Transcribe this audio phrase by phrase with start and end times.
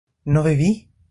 [0.23, 0.89] ¿no bebí?